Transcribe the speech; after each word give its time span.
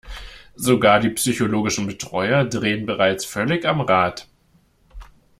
Sogar 0.55 0.99
die 0.99 1.11
psychologischen 1.11 1.85
Betreuer 1.85 2.43
drehen 2.43 2.87
bereits 2.87 3.23
völlig 3.23 3.65
am 3.67 3.81
Rad. 3.81 4.27